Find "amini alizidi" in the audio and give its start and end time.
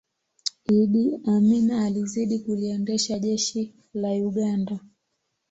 1.25-2.39